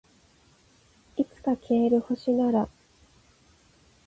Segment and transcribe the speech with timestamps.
[1.15, 2.67] いつか消える星なら